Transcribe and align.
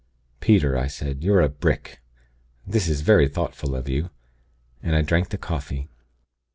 "'Peter,' 0.39 0.75
I 0.75 0.87
said, 0.87 1.23
'you're 1.23 1.41
a 1.41 1.47
brick. 1.47 2.01
This 2.65 2.87
is 2.87 3.01
very 3.01 3.27
thoughtful 3.27 3.75
of 3.75 3.87
you.' 3.87 4.09
And 4.81 4.95
I 4.95 5.03
drank 5.03 5.29
the 5.29 5.37
coffee. 5.37 5.89